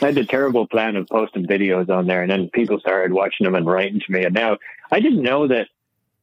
[0.00, 3.44] I had a terrible plan of posting videos on there, and then people started watching
[3.44, 4.24] them and writing to me.
[4.24, 4.58] And now
[4.90, 5.68] I didn't know that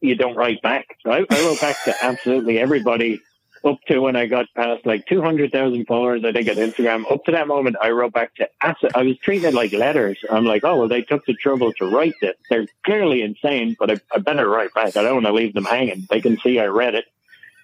[0.01, 0.97] you don't write back.
[1.03, 3.21] So I, I wrote back to absolutely everybody
[3.63, 7.11] up to when I got past like 200,000 followers, I think, on Instagram.
[7.11, 10.17] Up to that moment, I wrote back to, I was treating it like letters.
[10.29, 12.35] I'm like, oh, well, they took the trouble to write this.
[12.49, 14.95] They're clearly insane, but I, I better write back.
[14.95, 16.07] I don't want to leave them hanging.
[16.09, 17.05] They can see I read it.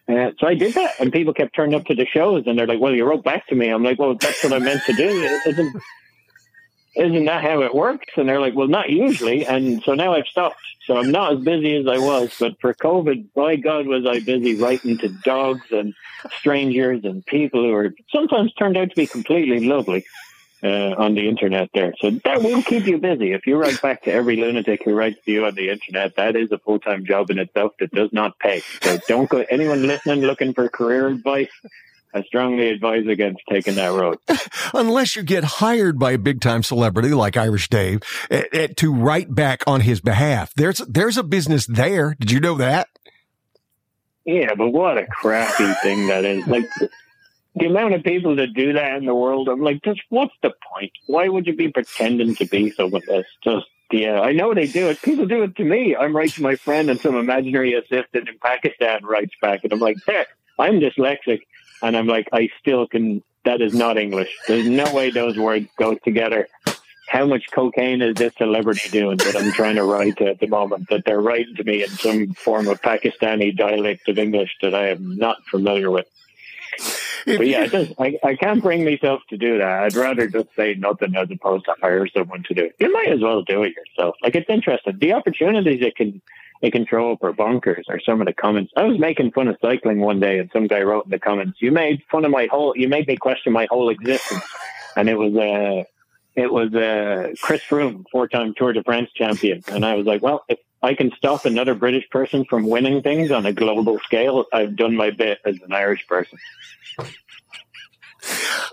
[0.08, 2.80] So I did that, and people kept turning up to the shows, and they're like,
[2.80, 5.08] "Well, you wrote back to me." I'm like, "Well, that's what I meant to do.
[5.46, 5.76] Isn't
[6.96, 10.28] isn't that how it works?" And they're like, "Well, not usually." And so now I've
[10.28, 10.60] stopped.
[10.86, 12.36] So I'm not as busy as I was.
[12.40, 15.96] But for COVID, by God, was I busy writing to dogs and
[16.38, 20.06] strangers and people who are sometimes turned out to be completely lovely
[20.66, 21.94] uh, on the internet there.
[22.00, 23.34] So that will keep you busy.
[23.34, 26.36] If you write back to every lunatic who writes to you on the internet, that
[26.36, 28.64] is a full time job in itself that does not pay.
[28.82, 31.52] So don't go, anyone listening looking for career advice,
[32.16, 34.18] I strongly advise against taking that road.
[34.74, 38.02] Unless you get hired by a big time celebrity like Irish Dave
[38.32, 40.52] uh, uh, to write back on his behalf.
[40.56, 42.16] There's, there's a business there.
[42.20, 42.88] Did you know that?
[44.26, 46.48] Yeah, but what a crappy thing that is.
[46.48, 46.66] Like,
[47.56, 50.52] the amount of people that do that in the world, I'm like, just what's the
[50.74, 50.92] point?
[51.08, 54.90] Why would you be pretending to be someone that's just yeah, I know they do
[54.90, 55.02] it.
[55.04, 55.96] People do it to me.
[55.96, 59.80] I'm writing to my friend, and some imaginary assistant in Pakistan writes back, and I'm
[59.80, 60.26] like, there,
[60.58, 61.42] I'm dyslexic,
[61.84, 63.24] and I'm like, I still can.
[63.44, 64.36] That is not English.
[64.48, 66.48] There's no way those words go together.
[67.08, 70.90] How much cocaine is this celebrity doing that I'm trying to write at the moment?
[70.90, 74.88] That they're writing to me in some form of Pakistani dialect of English that I
[74.90, 76.08] am not familiar with
[77.26, 79.84] but yeah, just, I, I can't bring myself to do that.
[79.84, 82.76] I'd rather just say nothing as opposed to hire someone to do it.
[82.80, 84.16] You might as well do it yourself.
[84.22, 84.98] Like it's interesting.
[85.00, 86.22] The opportunities it can
[86.62, 88.72] it can throw up or bonkers or some of the comments.
[88.78, 91.62] I was making fun of cycling one day, and some guy wrote in the comments,
[91.62, 92.76] "You made fun of my whole.
[92.76, 94.44] You made me question my whole existence."
[94.96, 95.84] And it was uh,
[96.36, 100.46] it was uh, Chris Froome, four-time Tour de France champion, and I was like, "Well,
[100.48, 104.76] if I can stop another British person from winning things on a global scale, I've
[104.76, 106.40] done my bit as an Irish person."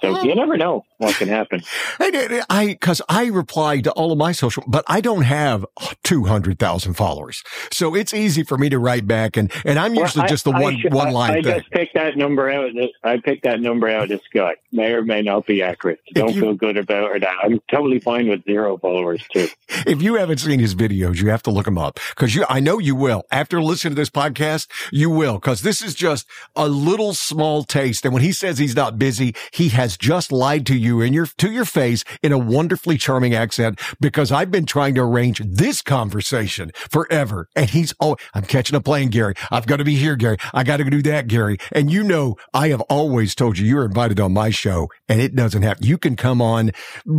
[0.00, 1.62] So you never know what can happen.
[2.00, 5.64] I because I, I replied to all of my social, but I don't have
[6.02, 9.94] two hundred thousand followers, so it's easy for me to write back, and and I'm
[9.94, 11.30] usually well, just the I, one should, one line.
[11.30, 11.60] I thing.
[11.60, 12.70] just picked that number out.
[13.04, 14.56] I picked that number out of Scott.
[14.72, 16.00] May or may not be accurate.
[16.14, 17.24] Don't you, feel good about it.
[17.24, 19.48] I'm totally fine with zero followers too.
[19.86, 22.44] If you haven't seen his videos, you have to look them up because you.
[22.48, 24.68] I know you will after listening to this podcast.
[24.90, 28.04] You will because this is just a little small taste.
[28.04, 31.26] And when he says he's not busy, he has just lied to you in your
[31.38, 35.82] to your face in a wonderfully charming accent because I've been trying to arrange this
[35.82, 37.48] conversation forever.
[37.56, 39.34] And he's oh, I'm catching a plane, Gary.
[39.50, 40.36] I've got to be here, Gary.
[40.52, 41.58] I got to do that, Gary.
[41.72, 45.34] And you know, I have always told you you're invited on my show, and it
[45.34, 45.86] doesn't happen.
[45.86, 46.72] You can come on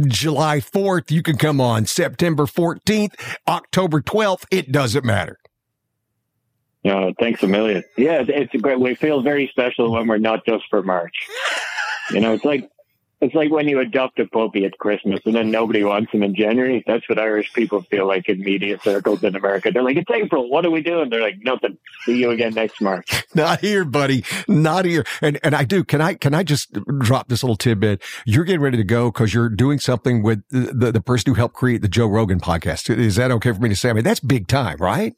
[0.08, 1.12] July 4th.
[1.12, 3.14] You can come on September 14th,
[3.48, 4.46] October 12th.
[4.52, 5.40] It doesn't matter.
[6.84, 7.84] No, thanks a million.
[7.98, 8.80] Yeah, it's great.
[8.80, 11.14] We feel very special when we're not just for March.
[12.12, 12.70] You know, it's like
[13.24, 16.36] it's like when you adopt a puppy at Christmas and then nobody wants him in
[16.36, 16.84] January.
[16.86, 19.72] That's what Irish people feel like in media circles in America.
[19.72, 20.50] They're like, it's April.
[20.50, 21.10] What are we doing?
[21.10, 21.78] They're like, nothing.
[22.04, 23.26] See you again next March.
[23.36, 24.26] Not here, buddy.
[24.48, 25.06] Not here.
[25.22, 25.86] And and I do.
[25.86, 28.04] Can I can I just drop this little tidbit?
[28.26, 31.36] You're getting ready to go because you're doing something with the, the, the person who
[31.36, 32.96] helped create the Joe Rogan podcast.
[32.96, 33.90] Is that okay for me to say?
[33.90, 35.14] I mean, that's big time, right?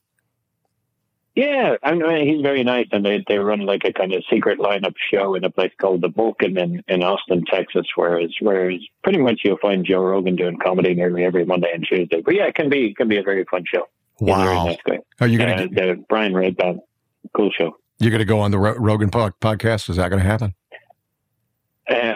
[1.36, 4.58] Yeah, I mean, he's very nice, and they they run like a kind of secret
[4.58, 9.20] lineup show in a place called the Vulcan in, in Austin, Texas, whereas whereas pretty
[9.20, 12.22] much you'll find Joe Rogan doing comedy nearly every Monday and Tuesday.
[12.22, 13.90] But yeah, it can be it can be a very fun show.
[14.22, 14.78] Wow, nice
[15.20, 16.80] are you gonna uh, get, Brian Redban,
[17.36, 17.76] cool show.
[18.00, 19.90] You're gonna go on the Rogan podcast?
[19.90, 20.54] Is that gonna happen?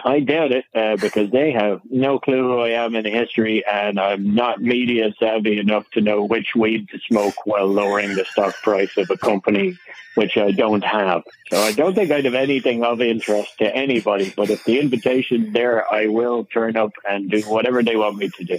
[0.04, 3.98] I doubt it uh, because they have no clue who I am in history, and
[3.98, 8.54] I'm not media savvy enough to know which weed to smoke while lowering the stock
[8.62, 9.76] price of a company,
[10.14, 11.22] which I don't have.
[11.50, 14.32] So I don't think I'd have anything of interest to anybody.
[14.36, 18.28] But if the invitation's there, I will turn up and do whatever they want me
[18.28, 18.58] to do.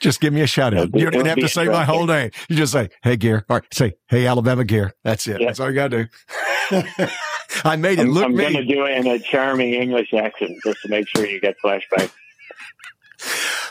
[0.00, 0.90] just give me a shout out.
[0.94, 2.30] You don't have to say my whole name.
[2.48, 5.40] You just say, "Hey, Gear." Right, say, "Hey, Alabama Gear." That's it.
[5.40, 5.46] Yeah.
[5.48, 6.08] That's all you got to
[6.70, 7.06] do.
[7.64, 8.24] I made it I'm, look.
[8.24, 11.40] I'm going to do it in a charming English accent just to make sure you
[11.40, 12.10] get flashback.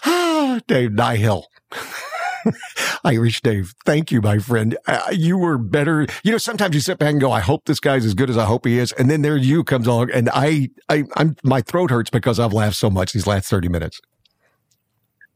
[0.67, 1.43] Dave Nihill.
[3.03, 4.77] Irish Dave, thank you, my friend.
[4.87, 6.07] Uh, you were better.
[6.23, 8.37] You know, sometimes you sit back and go, "I hope this guy's as good as
[8.37, 11.61] I hope he is," and then there you comes along, and I, I, I'm my
[11.61, 13.99] throat hurts because I've laughed so much these last thirty minutes.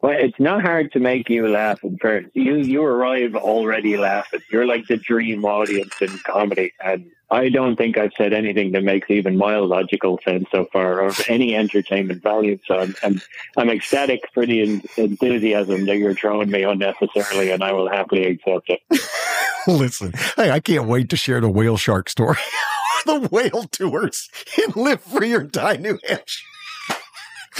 [0.01, 2.29] Well, it's not hard to make you laugh at first.
[2.33, 4.41] You you arrive already laughing.
[4.51, 8.83] You're like the dream audience in comedy, and I don't think I've said anything that
[8.83, 12.57] makes even mild logical sense so far, or any entertainment value.
[12.65, 13.21] So I'm I'm,
[13.57, 18.71] I'm ecstatic for the enthusiasm that you're throwing me unnecessarily, and I will happily accept
[18.71, 18.81] it.
[19.67, 22.39] Listen, hey, I can't wait to share the whale shark story,
[23.05, 26.50] the whale tours in Live Free or Die, New Hampshire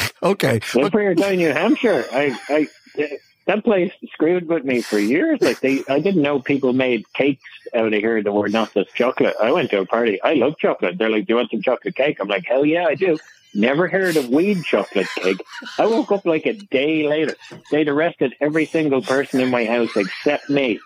[0.24, 0.60] okay.
[0.60, 2.06] Free or Die, New Hampshire.
[2.12, 5.42] I, I, that place screwed with me for years.
[5.42, 8.94] Like they, I didn't know people made cakes out of here that were not just
[8.94, 9.36] chocolate.
[9.42, 10.22] I went to a party.
[10.22, 10.98] I love chocolate.
[10.98, 13.18] They're like, "Do you want some chocolate cake?" I'm like, "Hell yeah, I do."
[13.54, 15.42] Never heard of weed chocolate cake.
[15.78, 17.36] I woke up like a day later.
[17.70, 20.80] They'd arrested every single person in my house except me.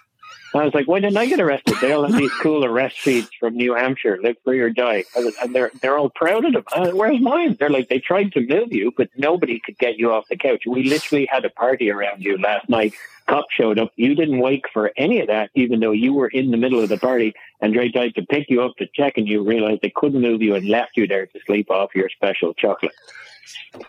[0.58, 1.76] I was like, why didn't I get arrested?
[1.82, 5.04] They all have these cool arrest sheets from New Hampshire, live free or die.
[5.16, 6.64] And they're, they're all proud of them.
[6.74, 7.58] Uh, where's mine?
[7.60, 10.64] They're like, they tried to move you, but nobody could get you off the couch.
[10.66, 12.94] We literally had a party around you last night.
[13.28, 13.92] Cop showed up.
[13.96, 16.90] You didn't wake for any of that, even though you were in the middle of
[16.90, 17.34] the party.
[17.60, 20.42] And they tried to pick you up to check, and you realized they couldn't move
[20.42, 22.94] you and left you there to sleep off your special chocolate.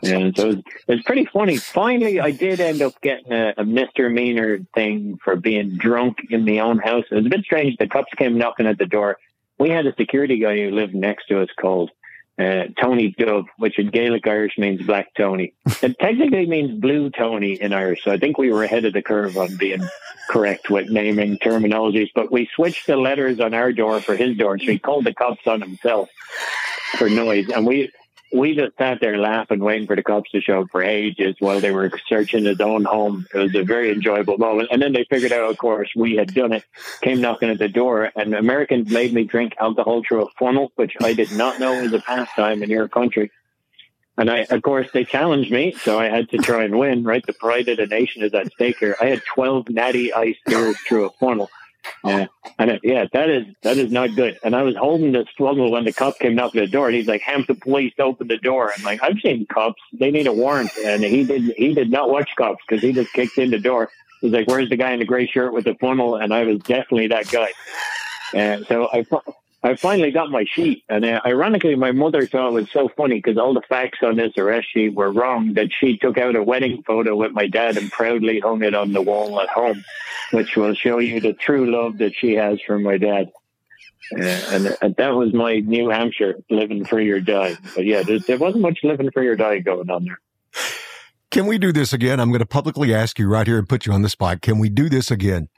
[0.03, 1.57] And so it was, it pretty funny.
[1.57, 6.59] Finally, I did end up getting a, a, misdemeanor thing for being drunk in my
[6.59, 7.05] own house.
[7.11, 7.77] It was a bit strange.
[7.79, 9.19] The cops came knocking at the door.
[9.59, 11.90] We had a security guy who lived next to us called
[12.38, 15.55] uh, Tony Dove, which in Gaelic Irish means Black Tony.
[15.83, 18.05] It technically means Blue Tony in Irish.
[18.05, 19.87] So I think we were ahead of the curve on being
[20.29, 22.11] correct with naming terminologies.
[22.14, 24.59] But we switched the letters on our door for his door.
[24.59, 26.11] So he called the cops on himself
[26.99, 27.49] for noise.
[27.49, 27.90] And we
[28.37, 31.61] we just sat there laughing, waiting for the cops to show up for ages while
[31.61, 33.26] they were searching his own home.
[33.34, 34.68] It was a very enjoyable moment.
[34.70, 36.64] And then they figured out, of course, we had done it,
[37.01, 40.95] came knocking at the door, and Americans made me drink alcohol through a funnel, which
[41.03, 43.30] I did not know was a pastime in your country.
[44.18, 47.24] And I, of course, they challenged me, so I had to try and win, right?
[47.26, 48.97] The pride of the nation is at stake here.
[49.01, 51.51] I had 12 natty ice beers through a funnel.
[52.05, 52.26] Yeah.
[52.59, 54.39] And it, yeah, that is that is not good.
[54.45, 57.09] And I was holding this struggle when the cop came knocking the door, and he's
[57.09, 60.32] like, "Have the police open the door." I'm like, "I've seen cops; they need a
[60.32, 63.59] warrant." And he did he did not watch cops because he just kicked in the
[63.59, 63.91] door.
[64.20, 66.59] He's like, "Where's the guy in the gray shirt with the funnel?" And I was
[66.61, 67.49] definitely that guy.
[68.34, 69.05] And so I
[69.67, 73.17] I finally got my sheet, and uh, ironically, my mother thought it was so funny
[73.17, 75.55] because all the facts on this arrest sheet were wrong.
[75.55, 78.93] That she took out a wedding photo with my dad and proudly hung it on
[78.93, 79.85] the wall at home,
[80.31, 83.33] which will show you the true love that she has for my dad.
[84.17, 87.57] Uh, and, and that was my New Hampshire living free or die.
[87.75, 90.21] But yeah, there, there wasn't much living free or die going on there.
[91.33, 92.21] Can we do this again?
[92.21, 94.43] I'm going to publicly ask you right here and put you on the spot.
[94.43, 95.49] Can we do this again?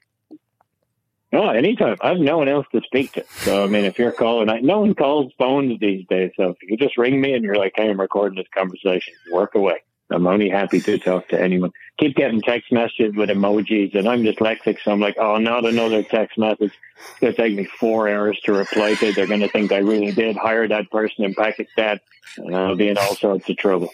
[1.32, 1.96] Oh, anytime.
[2.00, 3.24] I have no one else to speak to.
[3.40, 6.32] So, I mean, if you're calling, I, no one calls phones these days.
[6.36, 9.54] So if you just ring me and you're like, hey, I'm recording this conversation, work
[9.54, 9.82] away.
[10.10, 11.70] I'm only happy to talk to anyone.
[11.98, 16.02] Keep getting text messages with emojis, and I'm dyslexic, so I'm like, oh, not another
[16.02, 16.72] text message.
[16.96, 19.12] It's going to take me four hours to reply to.
[19.12, 22.00] They're going to think I really did hire that person in Pakistan,
[22.38, 23.90] and I'll be in all sorts of trouble.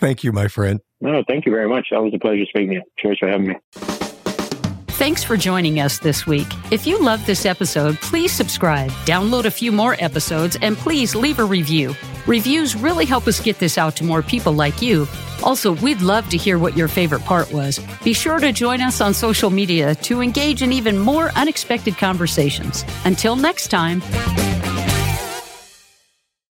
[0.00, 0.80] Thank you, my friend.
[1.00, 1.88] No, thank you very much.
[1.90, 2.82] Always a pleasure speaking to you.
[2.98, 3.56] Cheers for having me.
[4.98, 6.48] Thanks for joining us this week.
[6.72, 11.38] If you love this episode, please subscribe, download a few more episodes, and please leave
[11.38, 11.94] a review.
[12.26, 15.06] Reviews really help us get this out to more people like you.
[15.44, 17.78] Also, we'd love to hear what your favorite part was.
[18.02, 22.84] Be sure to join us on social media to engage in even more unexpected conversations.
[23.04, 24.02] Until next time.